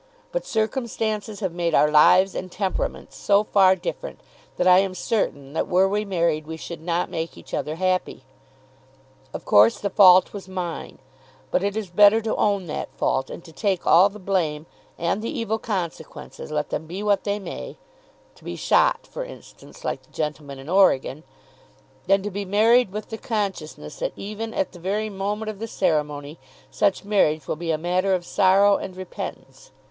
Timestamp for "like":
19.85-20.01